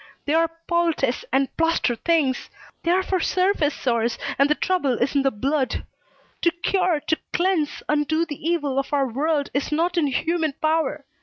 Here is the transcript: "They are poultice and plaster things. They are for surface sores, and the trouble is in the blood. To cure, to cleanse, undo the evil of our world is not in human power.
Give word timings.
"They 0.25 0.33
are 0.33 0.49
poultice 0.67 1.23
and 1.31 1.55
plaster 1.57 1.95
things. 1.95 2.49
They 2.81 2.89
are 2.89 3.03
for 3.03 3.19
surface 3.19 3.75
sores, 3.75 4.17
and 4.39 4.49
the 4.49 4.55
trouble 4.55 4.93
is 4.93 5.13
in 5.13 5.21
the 5.21 5.29
blood. 5.29 5.85
To 6.41 6.49
cure, 6.63 6.99
to 7.01 7.17
cleanse, 7.33 7.83
undo 7.87 8.25
the 8.25 8.43
evil 8.49 8.79
of 8.79 8.91
our 8.93 9.07
world 9.07 9.51
is 9.53 9.71
not 9.71 9.99
in 9.99 10.07
human 10.07 10.53
power. 10.59 11.05